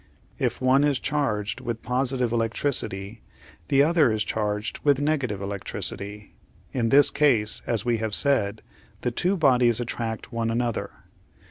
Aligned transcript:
If 0.39 0.59
one 0.59 0.83
is 0.83 0.99
charged 0.99 1.61
with 1.61 1.83
positive 1.83 2.31
electricity 2.31 3.21
the 3.67 3.83
other 3.83 4.11
is 4.11 4.23
charged 4.23 4.79
with 4.79 4.99
negative 4.99 5.43
electricity. 5.43 6.33
In 6.73 6.89
this 6.89 7.11
case, 7.11 7.61
as 7.67 7.85
we 7.85 7.99
have 7.99 8.15
said, 8.15 8.63
the 9.01 9.11
two 9.11 9.37
bodies 9.37 9.79
attract 9.79 10.33
one 10.33 10.49
another. 10.49 10.89